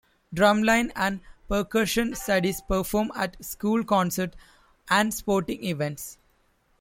Drum 0.33 0.63
Line 0.63 0.91
and 0.95 1.19
Percussion 1.47 2.15
Studies 2.15 2.59
perform 2.59 3.11
at 3.15 3.37
school 3.45 3.83
concerts 3.83 4.35
and 4.89 5.13
sporting 5.13 5.63
events. 5.63 6.17